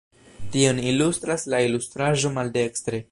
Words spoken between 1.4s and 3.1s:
la ilustraĵo maldekstre.